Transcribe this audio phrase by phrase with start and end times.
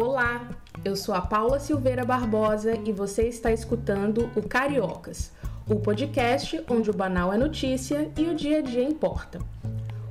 [0.00, 0.48] Olá,
[0.84, 5.32] eu sou a Paula Silveira Barbosa e você está escutando o Cariocas,
[5.68, 9.40] o podcast onde o banal é notícia e o dia a dia importa.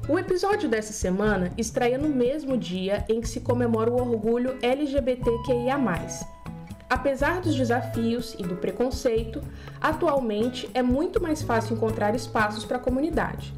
[0.09, 5.77] O episódio dessa semana estreia no mesmo dia em que se comemora o orgulho LGBTQIA.
[6.89, 9.41] Apesar dos desafios e do preconceito,
[9.79, 13.54] atualmente é muito mais fácil encontrar espaços para a comunidade.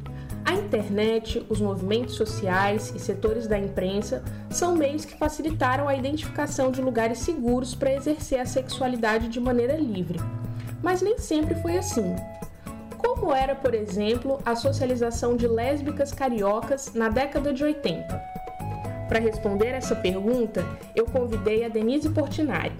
[0.50, 6.72] A internet, os movimentos sociais e setores da imprensa são meios que facilitaram a identificação
[6.72, 10.18] de lugares seguros para exercer a sexualidade de maneira livre.
[10.82, 12.16] Mas nem sempre foi assim.
[12.98, 18.20] Como era, por exemplo, a socialização de lésbicas cariocas na década de 80?
[19.08, 22.74] Para responder essa pergunta, eu convidei a Denise Portinari.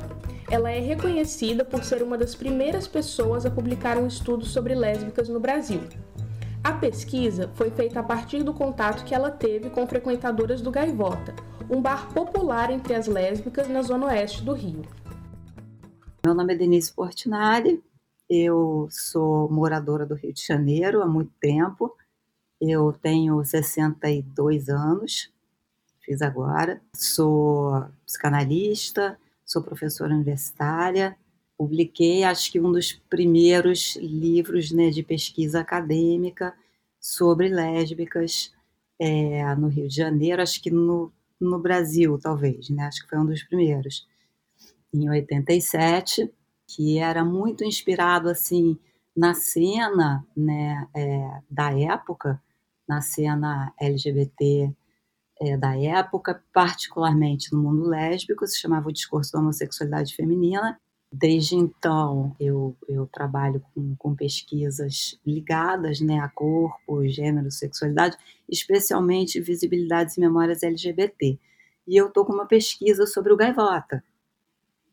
[0.50, 5.28] Ela é reconhecida por ser uma das primeiras pessoas a publicar um estudo sobre lésbicas
[5.28, 5.82] no Brasil.
[6.62, 11.34] A pesquisa foi feita a partir do contato que ela teve com frequentadoras do Gaivota,
[11.70, 14.82] um bar popular entre as lésbicas na zona oeste do Rio.
[16.22, 17.82] Meu nome é Denise Portinari,
[18.28, 21.96] eu sou moradora do Rio de Janeiro há muito tempo,
[22.60, 25.32] eu tenho 62 anos,
[26.04, 31.16] fiz agora, sou psicanalista, sou professora universitária,
[31.60, 36.54] publiquei, acho que um dos primeiros livros né, de pesquisa acadêmica
[36.98, 38.50] sobre lésbicas
[38.98, 42.84] é, no Rio de Janeiro, acho que no, no Brasil, talvez, né?
[42.84, 44.08] acho que foi um dos primeiros,
[44.90, 46.32] em 87,
[46.66, 48.78] que era muito inspirado assim
[49.14, 52.42] na cena né, é, da época,
[52.88, 54.74] na cena LGBT
[55.42, 60.80] é, da época, particularmente no mundo lésbico, se chamava o discurso da homossexualidade feminina,
[61.12, 68.16] Desde então, eu, eu trabalho com, com pesquisas ligadas né, a corpo, gênero, sexualidade,
[68.48, 71.36] especialmente visibilidades e memórias LGBT.
[71.86, 74.04] E eu estou com uma pesquisa sobre o Gaivota,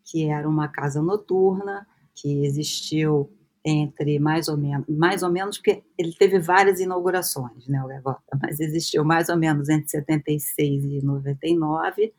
[0.03, 3.31] que era uma casa noturna que existiu
[3.63, 8.23] entre mais ou menos, mais ou menos, porque ele teve várias inaugurações, né, o Gaivota,
[8.41, 12.11] mas existiu mais ou menos entre 76 e 99,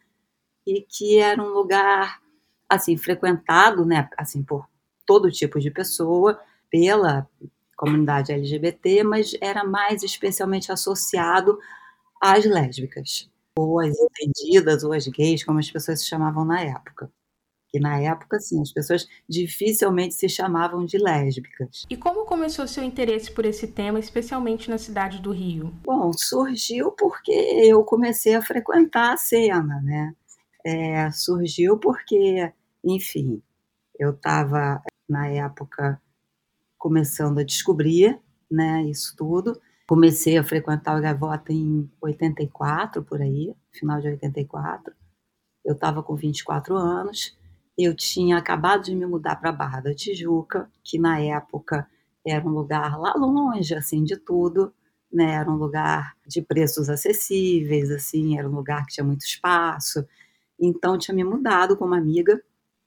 [0.67, 2.21] e que era um lugar
[2.69, 4.69] assim frequentado, né, assim por
[5.07, 6.39] todo tipo de pessoa,
[6.71, 7.27] pela
[7.77, 11.59] comunidade LGBT, mas era mais especialmente associado
[12.21, 17.11] às lésbicas, ou às entendidas, ou às gays, como as pessoas se chamavam na época.
[17.71, 21.85] Que na época, sim, as pessoas dificilmente se chamavam de lésbicas.
[21.89, 25.73] E como começou seu interesse por esse tema, especialmente na cidade do Rio?
[25.85, 30.15] Bom, surgiu porque eu comecei a frequentar a cena, né?
[30.65, 32.53] É, surgiu porque
[32.89, 33.43] enfim,
[33.99, 36.01] eu estava, na época,
[36.79, 39.61] começando a descobrir né, isso tudo.
[39.87, 44.95] Comecei a frequentar o Gavota em 84, por aí, final de 84.
[45.65, 47.37] Eu estava com 24 anos.
[47.77, 51.89] Eu tinha acabado de me mudar para Barra da Tijuca, que na época
[52.27, 54.73] era um lugar lá longe, assim, de tudo,
[55.13, 55.33] né?
[55.35, 60.07] Era um lugar de preços acessíveis, assim, era um lugar que tinha muito espaço.
[60.61, 62.43] Então, tinha me mudado com uma amiga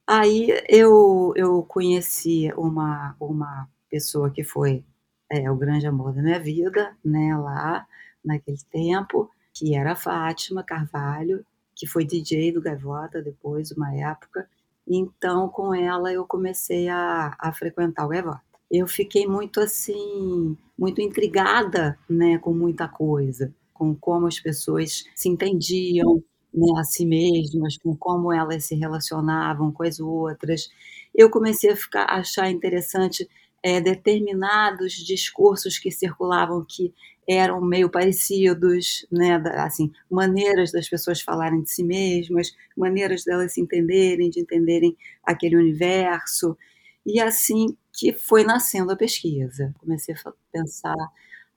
[0.07, 4.83] Aí eu, eu conheci uma, uma pessoa que foi
[5.29, 7.87] é, o grande amor da minha vida, né, lá
[8.23, 11.45] naquele tempo, que era a Fátima Carvalho,
[11.75, 14.47] que foi DJ do Gaivota depois, uma época.
[14.87, 18.41] Então, com ela, eu comecei a, a frequentar o Gaivota.
[18.69, 25.29] Eu fiquei muito assim, muito intrigada né, com muita coisa, com como as pessoas se
[25.29, 26.23] entendiam,
[26.53, 30.69] né, a si mesmas, com como elas se relacionavam com as outras.
[31.15, 33.27] Eu comecei a ficar, a achar interessante
[33.63, 36.93] é, determinados discursos que circulavam que
[37.29, 43.61] eram meio parecidos, né, assim, maneiras das pessoas falarem de si mesmas, maneiras delas se
[43.61, 46.57] entenderem, de entenderem aquele universo,
[47.05, 49.73] e assim que foi nascendo a pesquisa.
[49.79, 50.95] Comecei a pensar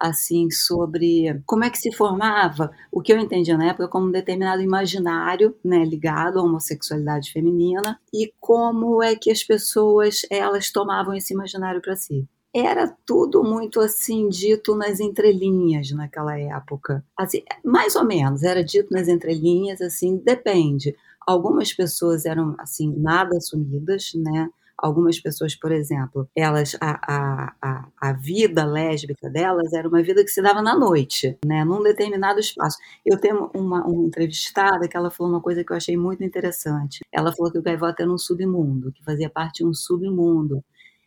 [0.04, 4.10] assim sobre como é que se formava o que eu entendia na época como um
[4.10, 11.14] determinado imaginário, né, ligado à homossexualidade feminina e como é que as pessoas elas tomavam
[11.14, 12.28] esse imaginário para si.
[12.54, 17.02] Era tudo muito assim dito nas entrelinhas naquela época.
[17.18, 20.94] Assim, mais ou menos, era dito nas entrelinhas, assim, depende.
[21.26, 24.50] Algumas pessoas eram assim nada assumidas, né?
[24.84, 30.28] Algumas pessoas, por exemplo, elas a, a, a, vida lésbica delas era uma vida que
[30.28, 32.76] se dava na noite, né, num determinado espaço.
[33.02, 37.00] Eu tenho uma, uma entrevistada que ela falou uma coisa que eu achei muito interessante.
[37.10, 40.62] Ela falou que o gaivota era um submundo, que fazia parte de um submundo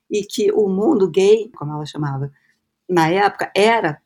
[0.10, 2.32] e que o mundo gay, como ela chamava,
[2.90, 4.02] na época era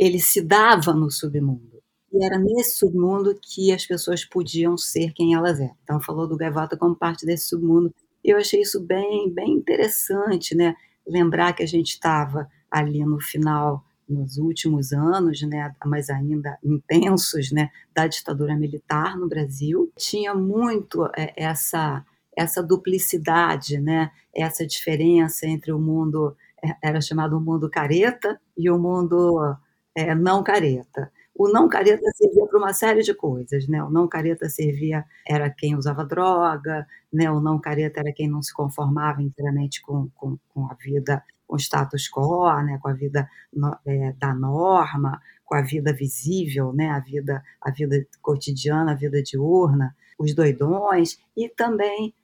[0.00, 1.80] ele se dava no submundo.
[2.12, 5.76] E era nesse submundo que as pessoas podiam ser quem elas eram.
[5.84, 7.94] Então falou do Gaivota como parte desse submundo.
[8.24, 10.74] Eu achei isso bem, bem interessante, né?
[11.06, 17.50] Lembrar que a gente estava ali no final, nos últimos anos, né, mas ainda intensos,
[17.50, 19.92] né, da ditadura militar no Brasil.
[19.96, 22.04] Tinha muito é, essa
[22.34, 26.34] essa duplicidade, né, essa diferença entre o mundo
[26.64, 29.54] é, era chamado mundo careta e o mundo
[29.94, 31.12] é, não careta.
[31.34, 33.82] O não careta servia para uma série de coisas, né?
[33.82, 37.30] O não careta servia era quem usava droga, né?
[37.30, 41.56] O não careta era quem não se conformava inteiramente com, com, com a vida, com
[41.56, 42.78] o status quo, né?
[42.82, 43.28] Com a vida
[43.86, 46.90] é, da norma, com a vida visível, né?
[46.90, 52.14] A vida, a vida cotidiana, a vida diurna, os doidões e também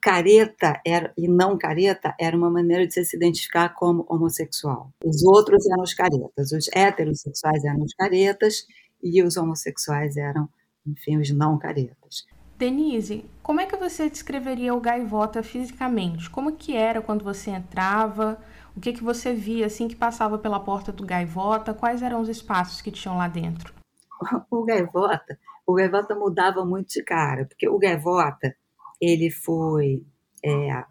[0.00, 4.90] careta era, e não careta era uma maneira de se identificar como homossexual.
[5.04, 8.66] Os outros eram os caretas, os heterossexuais eram os caretas
[9.02, 10.48] e os homossexuais eram,
[10.86, 12.24] enfim, os não caretas.
[12.56, 16.30] Denise, como é que você descreveria o gaivota fisicamente?
[16.30, 18.38] Como que era quando você entrava?
[18.74, 21.74] O que que você via assim que passava pela porta do gaivota?
[21.74, 23.74] Quais eram os espaços que tinham lá dentro?
[24.48, 28.54] O gaivota, o gaivota mudava muito de cara, porque o gaivota
[29.02, 30.06] ele foi
[30.44, 30.84] é,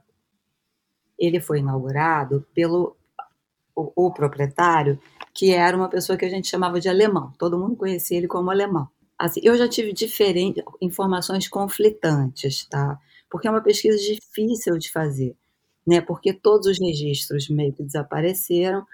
[1.18, 2.98] ele foi inaugurado pelo
[3.74, 5.00] o, o, proprietário,
[5.34, 7.32] que era uma pessoa que a gente chamava de alemão.
[7.38, 8.90] Todo mundo conhecia ele como alemão.
[9.18, 13.00] Assim, eu já tive diferentes informações conflitantes, tá?
[13.30, 15.36] Porque é uma pesquisa difícil de fazer,
[15.88, 16.02] né?
[16.02, 18.86] Porque todos os registros meio que desapareceram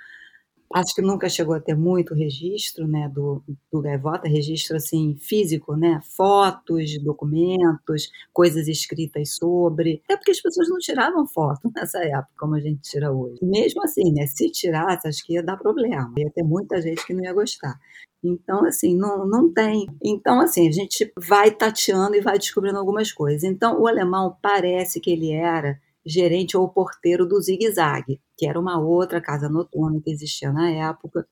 [0.74, 5.76] acho que nunca chegou a ter muito registro né, do, do Gaivota, registro assim físico,
[5.76, 12.34] né, fotos, documentos, coisas escritas sobre, até porque as pessoas não tiravam foto nessa época
[12.38, 13.40] como a gente tira hoje.
[13.42, 17.14] Mesmo assim, né, se tirasse, acho que ia dar problema, ia ter muita gente que
[17.14, 17.80] não ia gostar.
[18.24, 19.88] Então, assim, não, não tem.
[20.04, 23.44] Então, assim, a gente vai tateando e vai descobrindo algumas coisas.
[23.44, 28.60] Então, o alemão parece que ele era gerente ou porteiro do Zig Zag, que era
[28.60, 31.28] uma outra casa noturna que existia na época,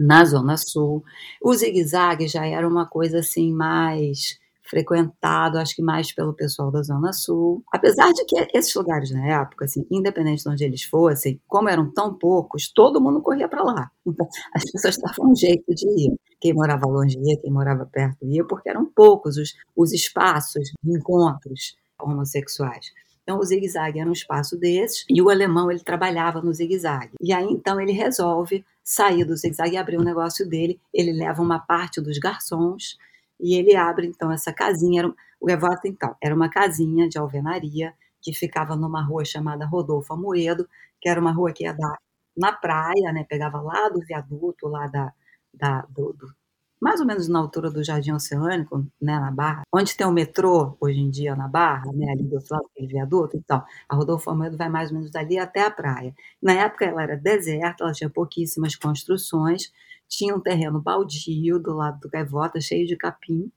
[0.00, 1.04] na Zona Sul.
[1.42, 4.38] O Zig Zag já era uma coisa assim mais
[4.68, 7.64] frequentado, acho que mais pelo pessoal da Zona Sul.
[7.72, 11.90] Apesar de que esses lugares na época, assim, independente de onde eles fossem, como eram
[11.90, 13.90] tão poucos, todo mundo corria para lá.
[14.06, 16.14] Então, as pessoas davam um jeito de ir.
[16.40, 20.96] Quem morava longe ia, quem morava perto ia, porque eram poucos os, os espaços de
[20.96, 22.92] encontros homossexuais.
[23.28, 27.12] Então, o zigue-zague era um espaço desses e o alemão ele trabalhava no zigue-zague.
[27.20, 30.80] E aí, então, ele resolve sair do zigue-zague e abrir o um negócio dele.
[30.94, 32.96] Ele leva uma parte dos garçons
[33.38, 35.02] e ele abre, então, essa casinha.
[35.02, 37.92] Era, o Gavota, então, era uma casinha de alvenaria
[38.22, 40.66] que ficava numa rua chamada Rodolfo Amoedo,
[40.98, 41.98] que era uma rua que ia dar
[42.34, 43.26] na praia, né?
[43.28, 45.12] Pegava lá do viaduto, lá da,
[45.52, 46.34] da do, do,
[46.80, 50.76] mais ou menos na altura do Jardim Oceânico, né, na Barra, onde tem o metrô
[50.80, 54.30] hoje em dia na Barra, né, ali do outro lado, aquele viaduto, então, a Rodolfo
[54.30, 56.14] Almeida vai mais ou menos dali até a praia.
[56.42, 59.72] Na época ela era deserta, ela tinha pouquíssimas construções,
[60.08, 63.50] tinha um terreno baldio do lado do Gaivota, cheio de capim,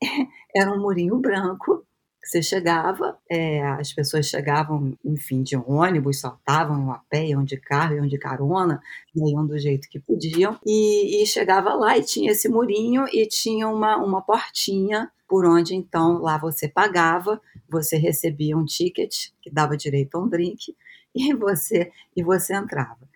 [0.54, 1.84] era um murinho branco,
[2.22, 7.96] você chegava, é, as pessoas chegavam, enfim, de ônibus, saltavam, a pé, iam de carro,
[7.96, 8.80] iam de carona,
[9.14, 13.68] iam do jeito que podiam, e, e chegava lá e tinha esse murinho e tinha
[13.68, 19.76] uma, uma portinha por onde então lá você pagava, você recebia um ticket que dava
[19.76, 20.76] direito a um drink
[21.14, 23.08] e você e você entrava.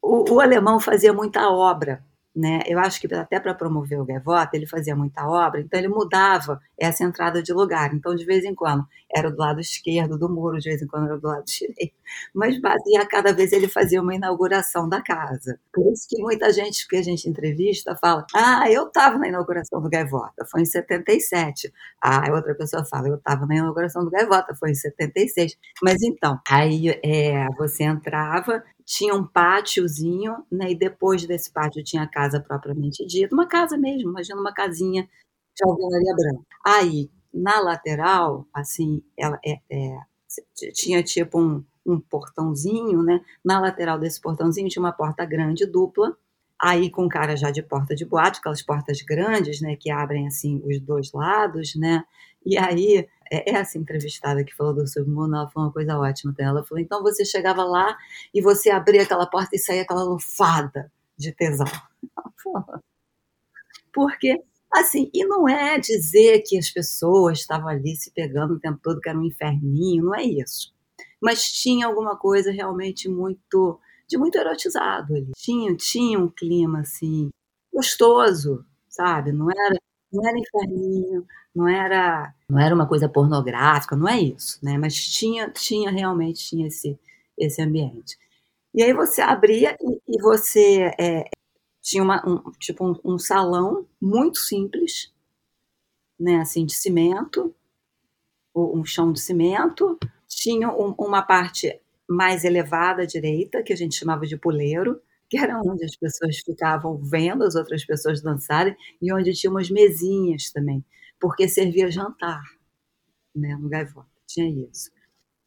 [0.00, 2.04] O, o alemão fazia muita obra
[2.34, 2.60] né?
[2.66, 6.60] Eu acho que até para promover o Gaivota, ele fazia muita obra, então ele mudava
[6.78, 7.94] essa entrada de lugar.
[7.94, 11.06] Então, de vez em quando, era do lado esquerdo do muro, de vez em quando
[11.06, 11.94] era do lado direito.
[12.34, 15.58] Mas, e a cada vez ele fazia uma inauguração da casa.
[15.72, 19.80] Por isso que muita gente que a gente entrevista fala: Ah, eu estava na inauguração
[19.82, 21.72] do Gaivota, foi em 77.
[22.00, 25.56] Ah, outra pessoa fala: Eu estava na inauguração do Gaivota, foi em 76.
[25.82, 30.70] Mas então, aí é, você entrava tinha um pátiozinho, né?
[30.72, 35.08] E depois desse pátio tinha a casa propriamente dita, uma casa mesmo, imagina uma casinha
[35.56, 36.44] de alvenaria branca.
[36.62, 39.98] Aí, na lateral, assim, ela é, é,
[40.74, 43.22] tinha tipo um, um portãozinho, né?
[43.42, 46.14] Na lateral desse portãozinho tinha uma porta grande, dupla,
[46.60, 50.62] aí com cara já de porta de boate, aquelas portas grandes, né, que abrem assim
[50.66, 52.04] os dois lados, né?
[52.44, 56.34] E aí é, essa entrevistada que falou do submundo, ela falou uma coisa ótima.
[56.38, 57.96] Ela falou: então você chegava lá
[58.34, 61.66] e você abria aquela porta e saía aquela lufada de tesão.
[63.92, 68.78] Porque, assim, e não é dizer que as pessoas estavam ali se pegando o tempo
[68.82, 70.74] todo, que era um inferninho, não é isso.
[71.20, 75.30] Mas tinha alguma coisa realmente muito, de muito erotizado ali.
[75.36, 77.30] Tinha, tinha um clima, assim,
[77.72, 79.32] gostoso, sabe?
[79.32, 79.76] Não era,
[80.12, 84.76] não era inferninho, não era, não era uma coisa pornográfica, não é isso, né?
[84.78, 86.98] Mas tinha, tinha realmente tinha esse,
[87.38, 88.18] esse ambiente.
[88.74, 91.24] E aí você abria e, e você é,
[91.80, 95.12] tinha uma, um, tipo um, um, salão muito simples,
[96.18, 96.36] né?
[96.36, 97.54] Assim de cimento,
[98.54, 103.96] um chão de cimento, tinha um, uma parte mais elevada à direita que a gente
[103.96, 105.00] chamava de puleiro
[105.32, 109.70] que era onde as pessoas ficavam vendo as outras pessoas dançarem e onde tinha umas
[109.70, 110.84] mesinhas também,
[111.18, 112.42] porque servia jantar,
[113.34, 114.90] né, no Gaivota, tinha isso.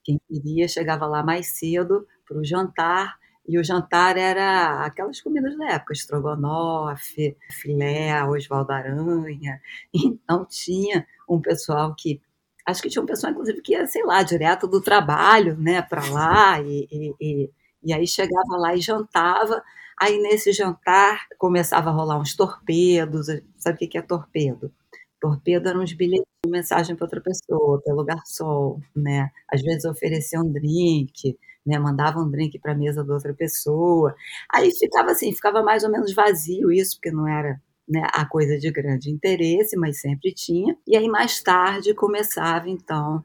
[0.04, 3.16] Quem queria chegava lá mais cedo para o jantar,
[3.48, 9.62] e o jantar era aquelas comidas da época, estrogonofe, filé, Osvaldo Aranha.
[9.94, 12.20] Então tinha um pessoal que
[12.66, 16.10] acho que tinha um pessoal inclusive que ia, sei lá, direto do trabalho, né, para
[16.10, 17.52] lá e, e, e
[17.94, 19.64] aí chegava lá e jantava.
[20.00, 23.28] Aí nesse jantar começava a rolar uns torpedos.
[23.58, 24.72] Sabe o que é torpedo?
[25.20, 29.32] Torpedo eram uns bilhetes de mensagem para outra pessoa, pelo garçom, né?
[29.52, 31.80] Às vezes ofereciam um drink, né?
[31.80, 34.16] Mandavam um drink para a mesa da outra pessoa.
[34.54, 38.58] Aí ficava assim, ficava mais ou menos vazio isso, porque não era né, a coisa
[38.58, 40.78] de grande interesse, mas sempre tinha.
[40.88, 43.24] E aí mais tarde começava então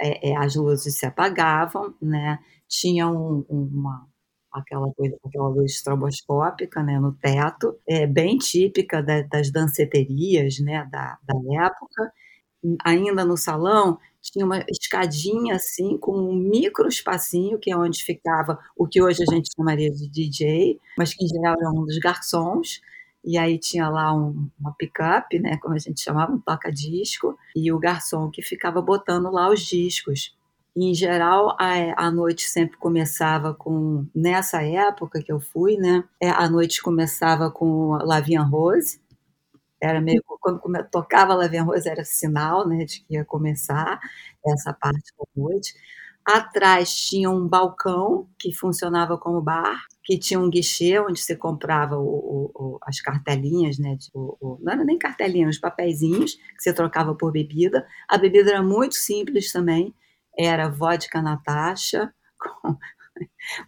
[0.00, 2.38] é, é, as luzes se apagavam, né?
[2.68, 4.06] Tinha um, uma,
[4.52, 10.86] aquela coisa, aquela luz estroboscópica, né, no teto, é bem típica da, das danceterias, né,
[10.90, 12.12] da, da época.
[12.84, 18.58] Ainda no salão tinha uma escadinha assim com um micro espacinho que é onde ficava
[18.76, 21.98] o que hoje a gente chamaria de DJ, mas que em geral era um dos
[21.98, 22.80] garçons.
[23.24, 27.70] E aí tinha lá um, uma picape, né, como a gente chamava, um toca-disco, e
[27.72, 30.37] o garçom que ficava botando lá os discos
[30.84, 34.06] em geral, a, a noite sempre começava com.
[34.14, 36.04] Nessa época que eu fui, né?
[36.20, 39.00] É, a noite começava com Lavinha Rose.
[39.80, 40.22] Era meio.
[40.40, 42.84] Quando tocava Lavinha Rose, era sinal, né?
[42.84, 43.98] De que ia começar
[44.46, 45.74] essa parte da noite.
[46.24, 51.96] Atrás tinha um balcão que funcionava como bar, que tinha um guichê onde você comprava
[51.96, 53.96] o, o, o, as cartelinhas, né?
[54.14, 57.86] não era nem cartelinha, os papeizinhos que você trocava por bebida.
[58.06, 59.94] A bebida era muito simples também
[60.38, 62.12] era vodka Natasha,
[62.62, 62.76] com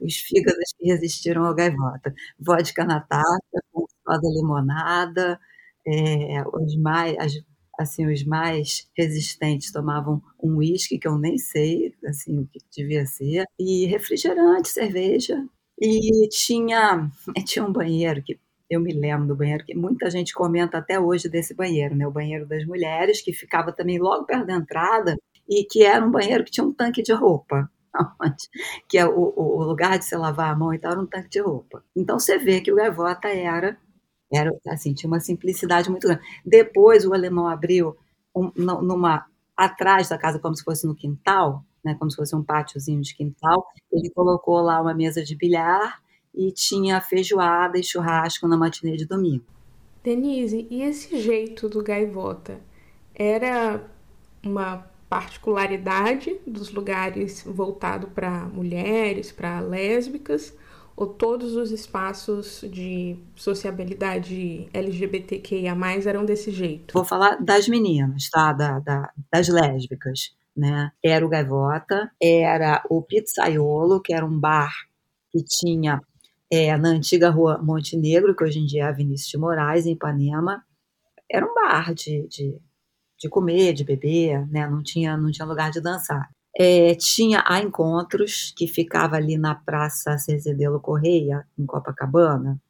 [0.00, 2.14] os fígados que resistiram ao gaivota.
[2.38, 5.40] Vodka Natasha com soda limonada,
[5.86, 7.32] é, os mais, as,
[7.78, 13.06] assim, os mais resistentes tomavam um uísque que eu nem sei, assim, o que devia
[13.06, 15.44] ser, e refrigerante, cerveja.
[15.80, 17.10] E tinha,
[17.46, 21.28] tinha um banheiro que eu me lembro do banheiro que muita gente comenta até hoje
[21.28, 22.06] desse banheiro, né?
[22.06, 25.16] O banheiro das mulheres, que ficava também logo perto da entrada,
[25.50, 27.68] e que era um banheiro que tinha um tanque de roupa.
[28.88, 31.28] que é o, o, lugar de se lavar a mão e tal, era um tanque
[31.28, 31.82] de roupa.
[31.94, 33.76] Então você vê que o Gaivota era,
[34.32, 36.22] era assim, tinha uma simplicidade muito grande.
[36.46, 37.96] Depois o alemão abriu
[38.34, 39.26] um, numa
[39.56, 43.14] atrás da casa, como se fosse no quintal, né, como se fosse um pátiozinho de
[43.14, 43.66] quintal.
[43.92, 46.00] Ele colocou lá uma mesa de bilhar
[46.32, 49.44] e tinha feijoada e churrasco na matinê de domingo.
[50.02, 52.60] Denise, e esse jeito do Gaivota?
[53.14, 53.84] Era
[54.42, 60.56] uma particularidade dos lugares voltado para mulheres, para lésbicas,
[60.94, 65.74] ou todos os espaços de sociabilidade LGBTQIA+,
[66.06, 66.94] eram desse jeito?
[66.94, 68.52] Vou falar das meninas, tá?
[68.52, 70.92] Da, da, das lésbicas, né?
[71.04, 74.72] Era o Gaivota, era o Pizzaiolo, que era um bar
[75.32, 76.00] que tinha
[76.52, 79.92] é, na antiga rua Montenegro, que hoje em dia é a Vinícius de Moraes, em
[79.92, 80.62] Ipanema.
[81.28, 82.60] Era um bar de, de
[83.20, 84.66] de comer, de beber, né?
[84.68, 86.30] Não tinha, não tinha lugar de dançar.
[86.58, 92.60] É, tinha a Encontros, que ficava ali na Praça Cerzedelo Correia, em Copacabana,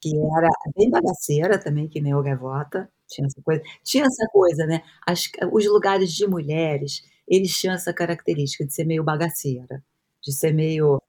[0.00, 2.90] que era bem bagaceira também, que nem o Gaivota.
[3.08, 4.82] Tinha essa coisa, tinha essa coisa né?
[5.06, 9.82] As, os lugares de mulheres, eles tinham essa característica de ser meio bagaceira,
[10.22, 11.00] de ser meio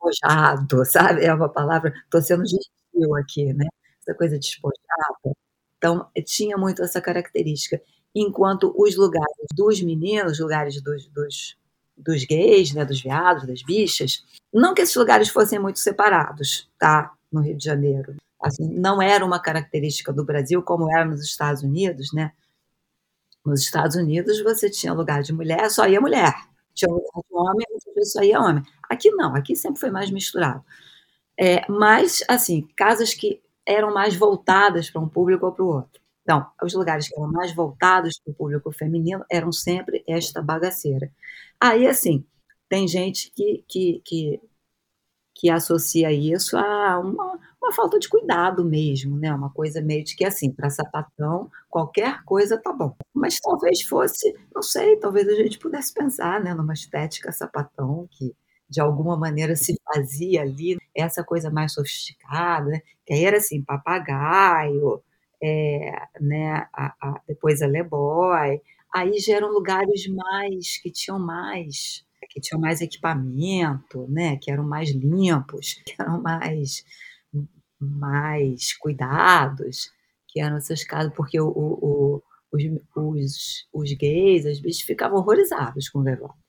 [0.00, 1.24] despojado, sabe?
[1.24, 3.66] É uma palavra, estou sendo gentil aqui, né?
[4.02, 5.36] Essa coisa despojada.
[5.78, 7.80] Então, tinha muito essa característica
[8.14, 11.56] enquanto os lugares dos meninos, os lugares dos, dos,
[11.96, 17.12] dos gays, né, dos viados, das bichas, não que esses lugares fossem muito separados, tá?
[17.30, 18.16] No Rio de Janeiro.
[18.40, 22.32] Assim, não era uma característica do Brasil como era nos Estados Unidos, né?
[23.44, 26.34] Nos Estados Unidos você tinha lugar de mulher, só ia mulher.
[26.74, 27.66] Tinha lugar de homem,
[28.04, 28.62] só ia homem.
[28.88, 30.64] Aqui não, aqui sempre foi mais misturado.
[31.38, 36.00] É, mas, assim, casas que eram mais voltadas para um público ou para o outro.
[36.28, 41.10] Então, os lugares que eram mais voltados para o público feminino eram sempre esta bagaceira.
[41.58, 42.22] Aí, assim,
[42.68, 44.40] tem gente que, que, que,
[45.34, 49.32] que associa isso a uma, uma falta de cuidado mesmo, né?
[49.32, 52.94] Uma coisa meio de que assim, para sapatão, qualquer coisa tá bom.
[53.14, 58.36] Mas talvez fosse, não sei, talvez a gente pudesse pensar, né, numa estética sapatão que
[58.68, 62.82] de alguma maneira se fazia ali, essa coisa mais sofisticada, né?
[63.06, 65.02] que aí era assim, papagaio,
[65.42, 68.60] é, né, a, a, depois a Leboy,
[68.94, 74.64] aí já eram lugares mais, que tinham mais, que tinham mais equipamento, né, que eram
[74.64, 76.84] mais limpos, que eram mais,
[77.80, 79.90] mais cuidados,
[80.28, 82.62] que eram essas casas, porque o, o, o os,
[82.96, 86.47] os, os gays, as bichas ficavam horrorizados com o Gaivota.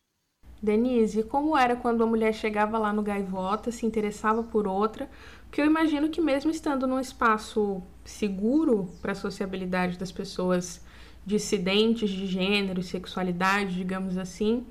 [0.61, 5.09] Denise, como era quando a mulher chegava lá no Gaivota, se interessava por outra?
[5.43, 10.81] Porque eu imagino que mesmo estando num espaço seguro para a sociabilidade das pessoas
[11.25, 14.65] dissidentes de gênero sexualidade, digamos assim,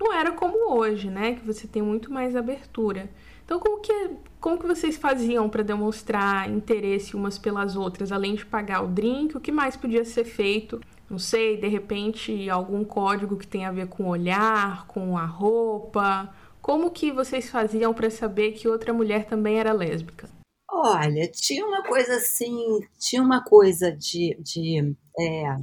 [0.00, 1.34] não era como hoje, né?
[1.34, 3.10] Que você tem muito mais abertura.
[3.44, 8.44] Então, como que, como que vocês faziam para demonstrar interesse umas pelas outras, além de
[8.44, 9.36] pagar o drink?
[9.36, 10.80] O que mais podia ser feito
[11.10, 15.24] não sei, de repente algum código que tem a ver com o olhar, com a
[15.24, 16.34] roupa.
[16.60, 20.28] Como que vocês faziam para saber que outra mulher também era lésbica?
[20.70, 25.56] Olha, tinha uma coisa assim, tinha uma coisa de, de é,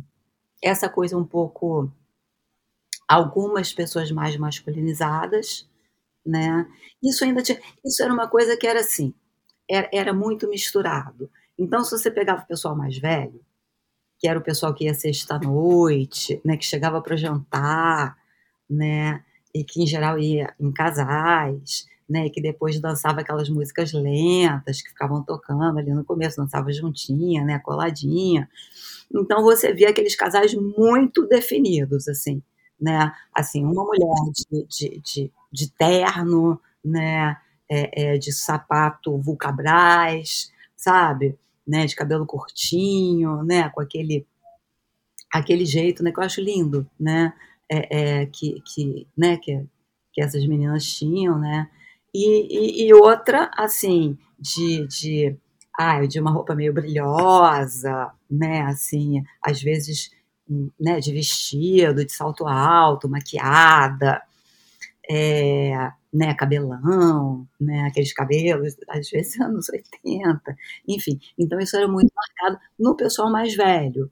[0.64, 1.92] essa coisa um pouco,
[3.08, 5.70] algumas pessoas mais masculinizadas,
[6.26, 6.68] né?
[7.04, 9.14] Isso ainda tinha, isso era uma coisa que era assim,
[9.70, 11.30] era, era muito misturado.
[11.58, 13.45] Então, se você pegava o pessoal mais velho,
[14.20, 18.18] que era o pessoal que ia sexta-noite, né, que chegava para jantar,
[18.70, 23.92] né, e que em geral ia em casais, né, e que depois dançava aquelas músicas
[23.94, 28.50] lentas que ficavam tocando ali no começo, dançava juntinha, né, coladinha.
[29.14, 32.42] Então você via aqueles casais muito definidos, assim,
[32.80, 37.38] né, assim, uma mulher de, de, de, de terno, né,
[37.70, 41.38] é, é, de sapato vulcabras, sabe?
[41.68, 44.26] Né, de cabelo curtinho, né, com aquele
[45.34, 47.34] aquele jeito, né, que eu acho lindo, né,
[47.70, 49.66] é, é, que, que, né, que,
[50.14, 51.70] que essas meninas tinham, né,
[52.14, 55.36] e, e, e outra, assim, de, de,
[55.78, 60.12] ah, de uma roupa meio brilhosa, né, assim, às vezes,
[60.80, 64.22] né, de vestido, de salto alto, maquiada,
[65.10, 70.56] é, né, cabelão, né, aqueles cabelos, às vezes anos 80,
[70.88, 71.20] enfim.
[71.38, 74.10] Então isso era muito marcado no pessoal mais velho.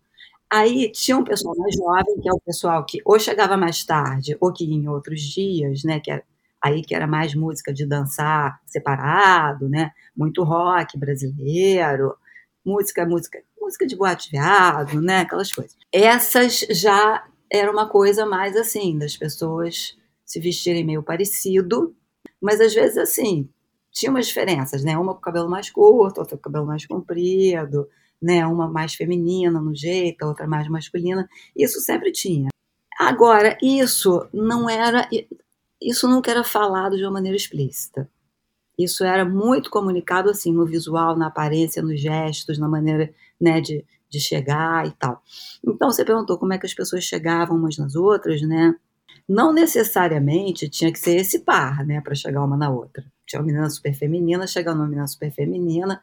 [0.50, 4.38] Aí tinha um pessoal mais jovem, que é o pessoal que ou chegava mais tarde,
[4.40, 6.24] ou que em outros dias, né, que era,
[6.62, 12.16] aí que era mais música de dançar separado, né, muito rock brasileiro,
[12.66, 15.76] música, música, música de boate viado, né, aquelas coisas.
[15.92, 19.98] Essas já era uma coisa mais assim, das pessoas
[20.34, 21.96] se vestirem meio parecido,
[22.42, 23.48] mas às vezes assim,
[23.92, 24.98] tinha umas diferenças, né?
[24.98, 27.88] Uma com cabelo mais curto, outra com cabelo mais comprido,
[28.20, 28.44] né?
[28.48, 31.30] Uma mais feminina no jeito, outra mais masculina.
[31.56, 32.50] Isso sempre tinha.
[33.00, 35.08] Agora, isso não era
[35.80, 38.10] isso nunca era falado de uma maneira explícita.
[38.80, 43.86] Isso era muito comunicado assim no visual, na aparência, nos gestos, na maneira, né, de,
[44.10, 45.22] de chegar e tal.
[45.64, 48.74] Então você perguntou como é que as pessoas chegavam umas nas outras, né?
[49.28, 53.06] Não necessariamente tinha que ser esse par, né, para chegar uma na outra.
[53.26, 56.02] Tinha uma menina super feminina chegando uma menina super feminina,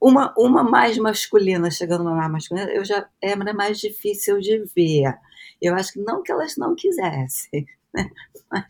[0.00, 5.14] uma, uma mais masculina chegando uma mais masculina, eu já era mais difícil de ver.
[5.60, 8.08] Eu acho que não que elas não quisessem, né?
[8.50, 8.64] mas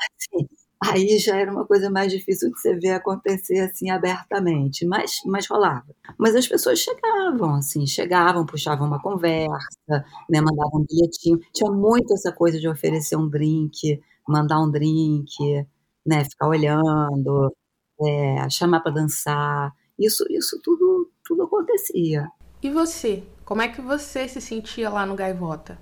[0.00, 0.48] assim,
[0.82, 5.46] aí já era uma coisa mais difícil de você ver acontecer assim abertamente, mas, mas
[5.46, 5.94] rolava.
[6.18, 11.38] Mas as pessoas chegavam, assim, chegavam, puxavam uma conversa, né, mandavam um bilhetinho.
[11.52, 15.66] Tinha muito essa coisa de oferecer um drink, mandar um drink,
[16.06, 17.54] né, ficar olhando,
[18.02, 19.74] é, chamar para dançar.
[19.98, 22.26] Isso, isso tudo, tudo acontecia.
[22.62, 23.22] E você?
[23.44, 25.78] Como é que você se sentia lá no Gaivota?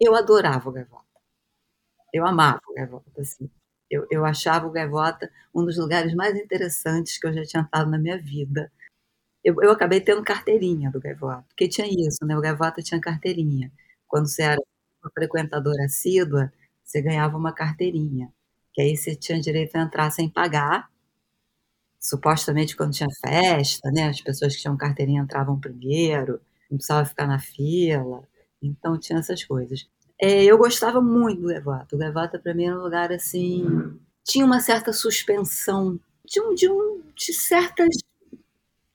[0.00, 1.02] Eu adorava o Gaivota.
[2.12, 3.48] Eu amava o Gaivota, assim.
[3.92, 7.90] Eu, eu achava o Gaivota um dos lugares mais interessantes que eu já tinha estado
[7.90, 8.72] na minha vida.
[9.44, 12.36] Eu, eu acabei tendo carteirinha do Gaivota, porque tinha isso, né?
[12.36, 13.72] O Gaivota tinha carteirinha.
[14.08, 14.60] Quando você era
[15.02, 16.52] uma frequentadora assídua,
[16.84, 18.32] você ganhava uma carteirinha,
[18.72, 20.90] que aí você tinha direito a entrar sem pagar.
[22.00, 24.08] Supostamente quando tinha festa, né?
[24.08, 28.26] As pessoas que tinham carteirinha entravam primeiro, não precisava ficar na fila.
[28.62, 29.88] Então tinha essas coisas.
[30.24, 31.96] É, eu gostava muito do Gavata.
[31.96, 33.64] O Gavata, para mim, era um lugar assim.
[34.24, 37.88] Tinha uma certa suspensão de, um, de, um, de certas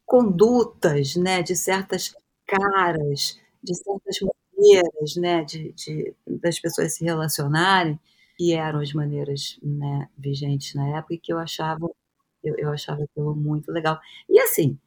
[0.05, 1.43] condutas, né?
[1.43, 2.15] de certas
[2.47, 5.43] caras, de certas maneiras né?
[5.43, 7.99] de, de, das pessoas se relacionarem,
[8.37, 10.07] que eram as maneiras né?
[10.17, 11.89] vigentes na época e que eu achava,
[12.41, 13.99] eu, eu achava aquilo muito legal.
[14.29, 14.79] E assim,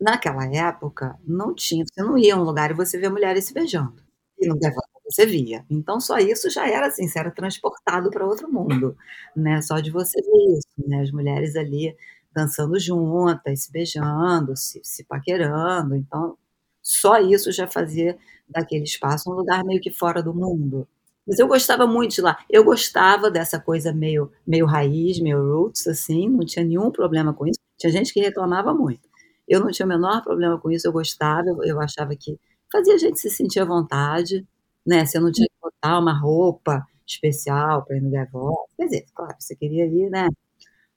[0.00, 3.52] naquela época, não tinha, você não ia a um lugar e você vê mulheres se
[3.52, 4.00] beijando.
[4.38, 5.64] E Gaivota você via.
[5.70, 8.96] Então só isso já era assim, você era transportado para outro mundo,
[9.36, 9.60] né?
[9.62, 11.02] Só de você ver isso, né?
[11.02, 11.96] As mulheres ali
[12.32, 15.96] dançando juntas, se beijando, se, se paquerando.
[15.96, 16.36] Então,
[16.82, 18.16] só isso já fazia
[18.48, 20.86] daquele espaço um lugar meio que fora do mundo.
[21.26, 22.38] Mas eu gostava muito de lá.
[22.48, 27.46] Eu gostava dessa coisa meio, meio raiz, meio roots, assim, não tinha nenhum problema com
[27.46, 27.60] isso.
[27.76, 29.08] Tinha gente que reclamava muito.
[29.46, 32.38] Eu não tinha o menor problema com isso, eu gostava, eu, eu achava que
[32.70, 34.46] fazia a gente se sentir à vontade,
[34.88, 35.06] né?
[35.06, 38.72] Você não tinha que botar uma roupa especial para ir no Gaivota.
[38.78, 40.28] Quer dizer, claro, você queria ir, né?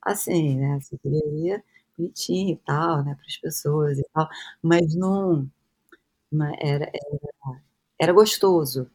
[0.04, 0.80] Assim, né?
[0.82, 1.64] Você queria ir
[1.98, 3.16] bonitinho e tal, né?
[3.16, 4.30] Para as pessoas e tal,
[4.64, 5.50] mas não.
[6.62, 6.92] Era, era,
[8.00, 8.90] era gostoso.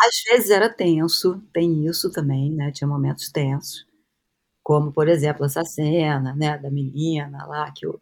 [0.00, 2.72] Às vezes era tenso, tem isso também, né?
[2.72, 3.86] Tinha momentos tensos,
[4.64, 6.58] como por exemplo essa cena, né?
[6.58, 8.00] Da menina lá que o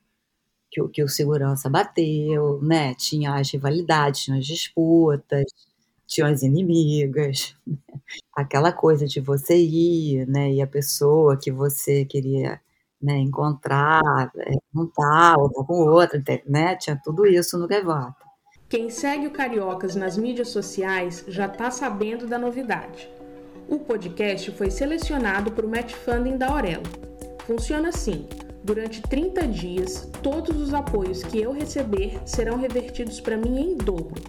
[0.70, 2.94] que o, que o segurança bateu, né?
[2.96, 5.44] Tinha as rivalidades, tinha as disputas,
[6.10, 7.54] tinha as inimigas,
[8.36, 10.50] aquela coisa de você ir, né?
[10.52, 12.60] E a pessoa que você queria
[13.00, 16.74] né, encontrar, é, não tá, ou tá com outra, né?
[16.76, 18.16] Tinha tudo isso no Gaivota.
[18.68, 23.08] Quem segue o Cariocas nas mídias sociais já está sabendo da novidade.
[23.68, 26.82] O podcast foi selecionado para o Match Funding da Aurelo.
[27.46, 28.28] Funciona assim:
[28.64, 34.20] durante 30 dias, todos os apoios que eu receber serão revertidos para mim em dobro.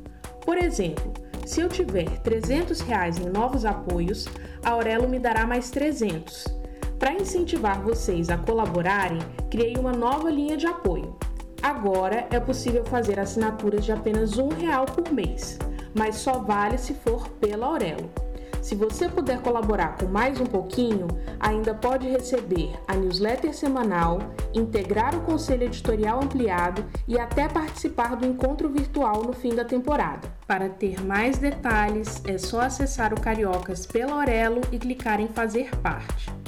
[0.46, 1.14] Por exemplo,
[1.46, 4.28] se eu tiver 300 reais em novos apoios,
[4.64, 6.46] a Aurelo me dará mais 300.
[7.00, 11.16] Para incentivar vocês a colaborarem, criei uma nova linha de apoio.
[11.62, 15.60] Agora é possível fazer assinaturas de apenas um real por mês,
[15.94, 18.10] mas só vale se for pela Aurelo.
[18.62, 21.08] Se você puder colaborar com mais um pouquinho,
[21.40, 24.20] ainda pode receber a newsletter semanal,
[24.54, 30.32] integrar o conselho editorial ampliado e até participar do encontro virtual no fim da temporada.
[30.46, 35.76] Para ter mais detalhes, é só acessar o Cariocas pela Aurelo e clicar em fazer
[35.78, 36.41] parte.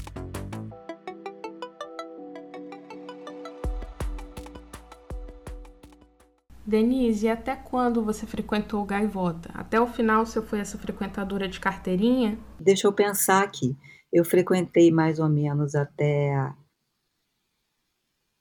[6.73, 9.51] Denise, e até quando você frequentou o Gaivota?
[9.53, 12.35] Até o final você foi essa frequentadora de carteirinha?
[12.59, 13.77] Deixa eu pensar aqui.
[14.11, 16.51] Eu frequentei mais ou menos até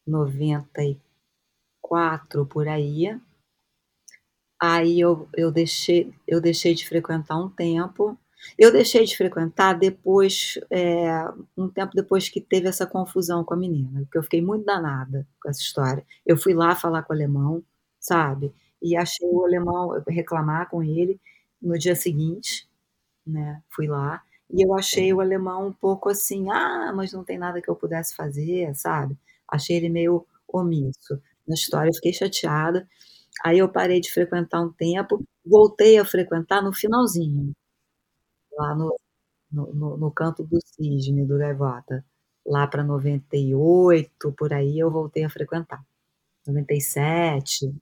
[0.07, 3.21] 94 por aí.
[4.59, 8.19] Aí eu, eu, deixei, eu deixei de frequentar um tempo.
[8.59, 11.23] Eu deixei de frequentar depois, é,
[11.55, 15.29] um tempo depois que teve essa confusão com a menina, porque eu fiquei muito danada
[15.39, 16.03] com essa história.
[16.25, 17.63] Eu fui lá falar com o alemão,
[18.03, 18.55] sabe?
[18.83, 21.21] E achei o alemão reclamar com ele
[21.63, 22.69] no dia seguinte,
[23.27, 23.63] né?
[23.71, 27.63] Fui lá e eu achei o alemão um pouco assim, ah, mas não tem nada
[27.63, 29.17] que eu pudesse fazer, sabe?
[29.49, 32.89] Achei ele meio omisso na história, fiquei chateada.
[33.45, 37.53] Aí eu parei de frequentar um tempo, voltei a frequentar no finalzinho,
[38.59, 38.97] lá no,
[39.53, 42.05] no, no, no canto do cisne, do Gaivota.
[42.47, 45.85] Lá para 98, por aí, eu voltei a frequentar.
[46.47, 47.75] 97.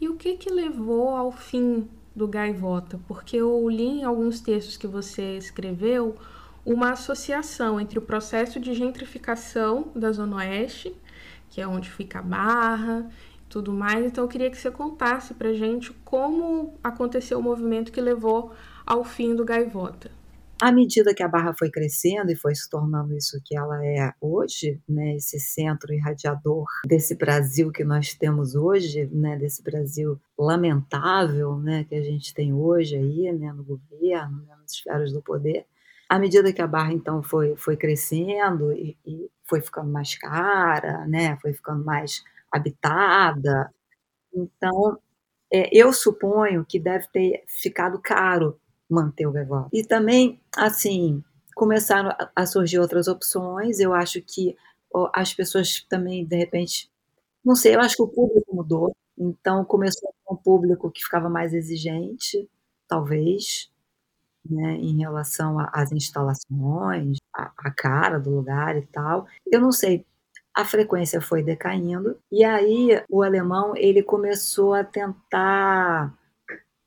[0.00, 3.00] E o que que levou ao fim do Gaivota?
[3.08, 6.16] Porque eu li em alguns textos que você escreveu
[6.64, 10.94] uma associação entre o processo de gentrificação da Zona Oeste,
[11.48, 13.10] que é onde fica a Barra,
[13.48, 14.04] tudo mais.
[14.04, 18.52] Então eu queria que você contasse pra gente como aconteceu o movimento que levou
[18.84, 20.10] ao fim do Gaivota.
[20.60, 24.14] À medida que a Barra foi crescendo e foi se tornando isso que ela é
[24.18, 31.58] hoje, né, esse centro irradiador desse Brasil que nós temos hoje, né, desse Brasil lamentável,
[31.58, 35.66] né, que a gente tem hoje aí, né, no governo, né, nas esferas do poder,
[36.08, 41.06] à medida que a Barra então foi, foi crescendo e, e foi ficando mais cara,
[41.06, 43.70] né, foi ficando mais habitada,
[44.34, 44.98] então
[45.52, 49.68] é, eu suponho que deve ter ficado caro manter o Gaivota.
[49.72, 51.22] E também, assim,
[51.54, 53.80] começaram a surgir outras opções.
[53.80, 54.56] Eu acho que
[55.14, 56.90] as pessoas também, de repente,
[57.44, 58.94] não sei, eu acho que o público mudou.
[59.18, 62.48] Então, começou um público que ficava mais exigente,
[62.88, 63.70] talvez,
[64.48, 69.26] né, em relação às instalações, a cara do lugar e tal.
[69.46, 70.04] Eu não sei,
[70.54, 76.14] a frequência foi decaindo e aí o alemão ele começou a tentar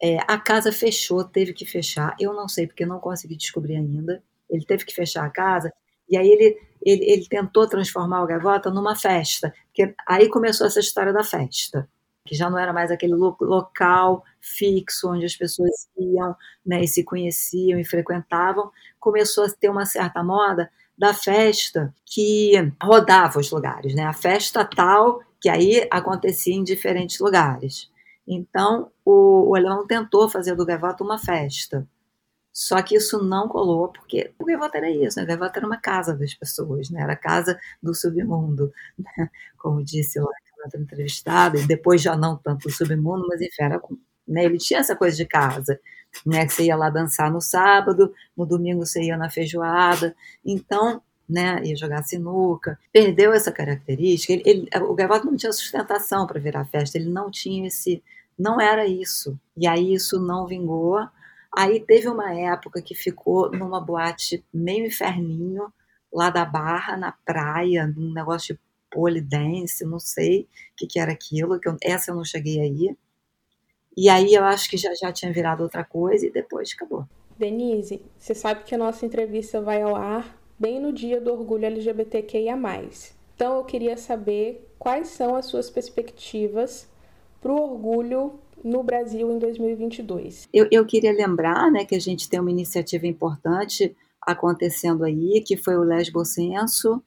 [0.01, 2.15] é, a casa fechou, teve que fechar.
[2.19, 4.23] Eu não sei, porque não consegui descobrir ainda.
[4.49, 5.73] Ele teve que fechar a casa.
[6.09, 9.53] E aí ele, ele, ele tentou transformar o Gaivota numa festa.
[9.67, 11.87] Porque aí começou essa história da festa.
[12.25, 16.35] Que já não era mais aquele lo local fixo onde as pessoas iam
[16.65, 18.71] né, e se conheciam e frequentavam.
[18.99, 24.03] Começou a ter uma certa moda da festa que rodava os lugares, né?
[24.03, 27.89] A festa tal que aí acontecia em diferentes lugares.
[28.29, 31.87] Então, o, o alemão tentou fazer do Gaivota uma festa.
[32.53, 35.23] Só que isso não colou, porque o Gaivota era isso, né?
[35.23, 37.01] o Gaivota era uma casa das pessoas, né?
[37.01, 39.29] era a casa do submundo, né?
[39.57, 40.29] como disse lá
[40.63, 43.81] outra entrevistada, e depois já não tanto do submundo, mas enfim, era,
[44.27, 44.43] né?
[44.43, 45.79] ele tinha essa coisa de casa,
[46.25, 46.45] né?
[46.45, 50.15] que você ia lá dançar no sábado, no domingo você ia na feijoada,
[50.45, 54.33] então né, ia jogar sinuca, perdeu essa característica.
[54.33, 58.03] Ele, ele, o Gaivota não tinha sustentação para virar festa, ele não tinha esse,
[58.39, 59.37] não era isso.
[59.57, 60.97] E aí isso não vingou.
[61.55, 65.71] Aí teve uma época que ficou numa boate meio inferninho,
[66.11, 70.47] lá da Barra, na praia, num negócio de polidense, não sei o
[70.77, 72.95] que, que era aquilo, que eu, essa eu não cheguei aí.
[73.97, 77.05] E aí eu acho que já, já tinha virado outra coisa e depois acabou.
[77.37, 81.65] Denise, você sabe que a nossa entrevista vai ao ar bem no dia do orgulho
[81.65, 82.57] LGBTQIA.
[83.35, 86.87] Então eu queria saber quais são as suas perspectivas
[87.41, 90.47] para o orgulho no Brasil em 2022.
[90.53, 95.55] Eu, eu queria lembrar né, que a gente tem uma iniciativa importante acontecendo aí, que
[95.57, 97.01] foi o Lesbo Censo.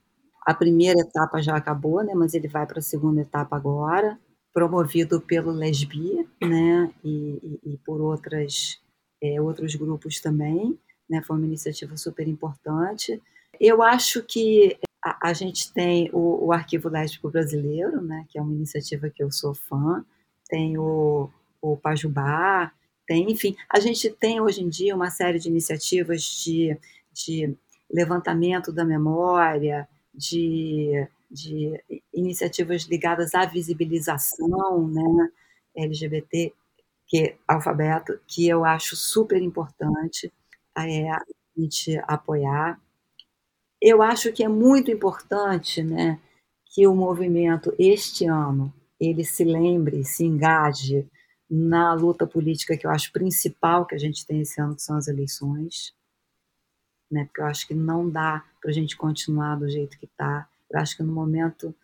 [0.45, 4.19] A primeira etapa já acabou, né, mas ele vai para a segunda etapa agora,
[4.53, 8.79] promovido pelo Lesbi né, e, e, e por outras,
[9.21, 10.77] é, outros grupos também.
[11.09, 13.21] Né, foi uma iniciativa super importante.
[13.59, 18.41] Eu acho que a, a gente tem o, o Arquivo Lésbico Brasileiro, né, que é
[18.41, 20.03] uma iniciativa que eu sou fã,
[20.53, 22.71] tem o, o Pajubá,
[23.07, 26.77] tem, enfim, a gente tem hoje em dia uma série de iniciativas de,
[27.11, 27.57] de
[27.91, 35.31] levantamento da memória, de, de iniciativas ligadas à visibilização né,
[35.75, 36.53] LGBT,
[37.07, 40.31] que alfabeto, que eu acho super importante
[40.77, 41.19] é, a
[41.57, 42.79] gente apoiar.
[43.81, 46.19] Eu acho que é muito importante né,
[46.67, 48.71] que o movimento, este ano,
[49.09, 51.07] ele se lembre, se engaje
[51.49, 54.97] na luta política que eu acho principal que a gente tem esse ano, que são
[54.97, 55.93] as eleições,
[57.11, 57.25] né?
[57.25, 60.47] Porque eu acho que não dá para a gente continuar do jeito que está.
[60.71, 61.75] Eu acho que no momento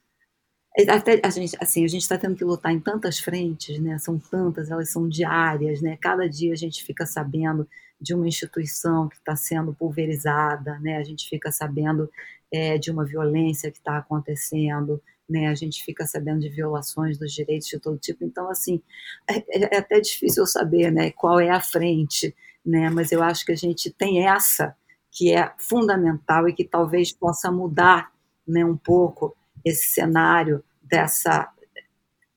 [0.77, 3.97] é, até a gente assim a gente está tendo que lutar em tantas frentes, né?
[3.99, 5.97] São tantas, elas são diárias, né?
[5.97, 7.67] Cada dia a gente fica sabendo
[7.99, 10.97] de uma instituição que está sendo pulverizada, né?
[10.97, 12.10] A gente fica sabendo
[12.51, 15.48] é, de uma violência que está acontecendo, né?
[15.48, 18.24] A gente fica sabendo de violações dos direitos de todo tipo.
[18.24, 18.82] Então, assim,
[19.30, 21.12] é, é, é até difícil saber, né?
[21.12, 22.89] Qual é a frente, né?
[22.89, 24.76] Mas eu acho que a gente tem essa
[25.12, 28.12] que é fundamental e que talvez possa mudar,
[28.48, 28.65] né?
[28.65, 31.52] Um pouco esse cenário dessa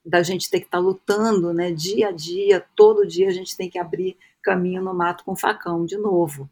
[0.05, 1.71] da gente ter que estar tá lutando, né?
[1.73, 5.87] Dia a dia, todo dia a gente tem que abrir caminho no mato com facão
[5.87, 6.51] de novo.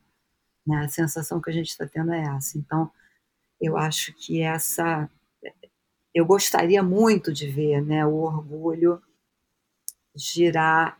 [0.64, 0.84] Né?
[0.84, 2.56] A sensação que a gente está tendo é essa.
[2.56, 2.90] Então,
[3.60, 5.10] eu acho que essa
[6.14, 9.00] eu gostaria muito de ver né, o orgulho
[10.14, 10.98] girar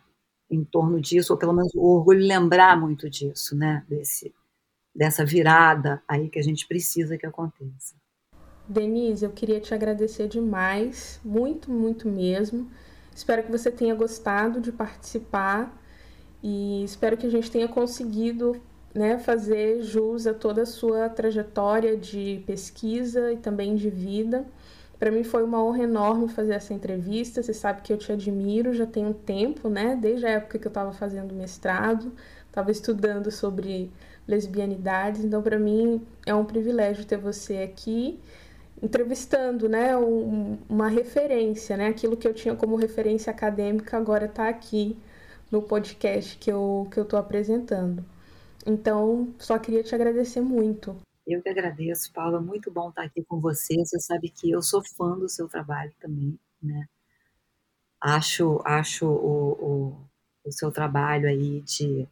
[0.50, 4.34] em torno disso, ou pelo menos o orgulho lembrar muito disso, né, desse,
[4.94, 7.94] dessa virada aí que a gente precisa que aconteça.
[8.68, 12.70] Denise, eu queria te agradecer demais, muito, muito mesmo.
[13.14, 15.76] Espero que você tenha gostado de participar
[16.42, 18.60] e espero que a gente tenha conseguido
[18.94, 24.46] né, fazer jus a toda a sua trajetória de pesquisa e também de vida.
[25.00, 27.42] Para mim foi uma honra enorme fazer essa entrevista.
[27.42, 29.96] Você sabe que eu te admiro já tem um tempo, né?
[29.98, 32.12] Desde a época que eu estava fazendo mestrado,
[32.46, 33.90] estava estudando sobre
[34.28, 35.24] lesbianidades.
[35.24, 38.20] Então, para mim é um privilégio ter você aqui
[38.82, 39.96] entrevistando, né?
[39.96, 41.86] Um, uma referência, né?
[41.88, 44.98] Aquilo que eu tinha como referência acadêmica agora está aqui
[45.50, 48.04] no podcast que eu que eu apresentando.
[48.66, 50.94] Então, só queria te agradecer muito.
[51.30, 52.40] Eu que agradeço, Paula.
[52.40, 53.76] Muito bom estar aqui com você.
[53.76, 56.88] Você sabe que eu sou fã do seu trabalho também, né?
[58.00, 59.96] Acho, acho o, o,
[60.44, 62.08] o seu trabalho aí de,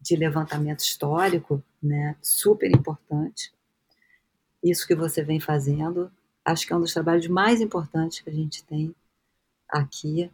[0.00, 2.16] de levantamento histórico, né?
[2.22, 3.52] Super importante.
[4.62, 6.12] Isso que você vem fazendo,
[6.44, 8.94] acho que é um dos trabalhos mais importantes que a gente tem
[9.68, 10.30] aqui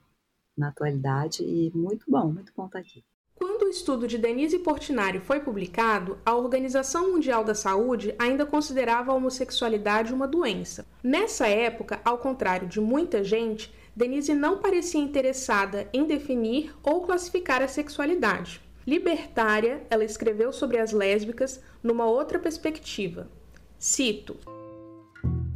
[0.55, 3.03] na atualidade e muito bom, muito bom estar aqui.
[3.42, 9.11] Quando o estudo de Denise Portinari foi publicado, a Organização Mundial da Saúde ainda considerava
[9.11, 10.87] a homossexualidade uma doença.
[11.02, 17.61] Nessa época, ao contrário de muita gente, Denise não parecia interessada em definir ou classificar
[17.61, 18.61] a sexualidade.
[18.87, 23.28] Libertária, ela escreveu sobre as lésbicas numa outra perspectiva.
[23.76, 24.37] Cito: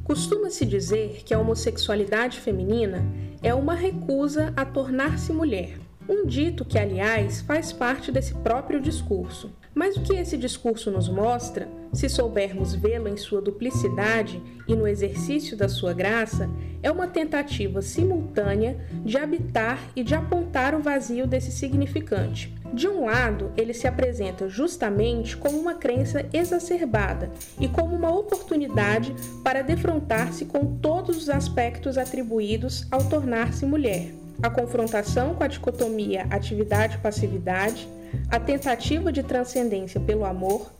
[0.03, 3.07] Costuma-se dizer que a homossexualidade feminina
[3.41, 9.51] é uma recusa a tornar-se mulher um dito que, aliás, faz parte desse próprio discurso.
[9.75, 14.87] Mas o que esse discurso nos mostra, se soubermos vê-lo em sua duplicidade e no
[14.87, 16.49] exercício da sua graça,
[16.83, 22.55] é uma tentativa simultânea de habitar e de apontar o vazio desse significante.
[22.73, 29.15] De um lado, ele se apresenta justamente como uma crença exacerbada e como uma oportunidade
[29.43, 34.26] para defrontar-se com todos os aspectos atribuídos ao tornar-se mulher.
[34.43, 37.89] A confrontação com a dicotomia atividade-passividade,
[38.29, 40.71] a tentativa de transcendência pelo amor,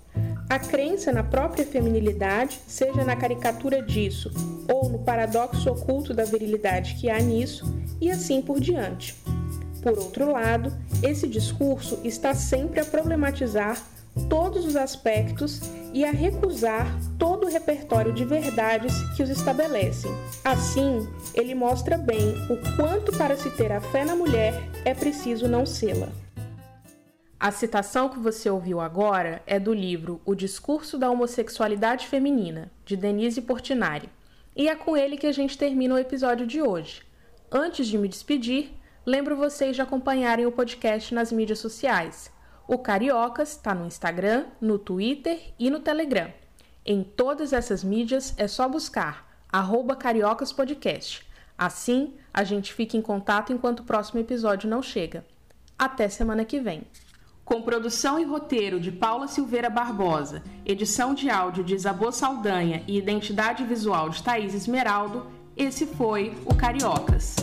[0.49, 4.31] a crença na própria feminilidade, seja na caricatura disso
[4.73, 7.65] ou no paradoxo oculto da virilidade que há nisso,
[8.01, 9.17] e assim por diante.
[9.83, 13.81] Por outro lado, esse discurso está sempre a problematizar
[14.29, 15.61] todos os aspectos
[15.93, 16.87] e a recusar
[17.19, 20.11] todo o repertório de verdades que os estabelecem.
[20.45, 25.49] Assim, ele mostra bem o quanto para se ter a fé na mulher é preciso
[25.49, 26.09] não sê-la.
[27.39, 32.97] A citação que você ouviu agora é do livro O Discurso da Homossexualidade Feminina, de
[32.97, 34.09] Denise Portinari.
[34.57, 37.03] E é com ele que a gente termina o episódio de hoje.
[37.53, 38.73] Antes de me despedir,
[39.05, 42.33] lembro vocês de acompanharem o podcast nas mídias sociais.
[42.69, 46.33] O Cariocas está no Instagram, no Twitter e no Telegram.
[46.85, 49.27] Em todas essas mídias é só buscar
[49.99, 51.25] cariocaspodcast.
[51.57, 55.25] Assim, a gente fica em contato enquanto o próximo episódio não chega.
[55.79, 56.83] Até semana que vem!
[57.45, 62.99] Com produção e roteiro de Paula Silveira Barbosa, edição de áudio de Isabô Saldanha e
[62.99, 67.37] identidade visual de Thaís Esmeraldo, esse foi o Cariocas.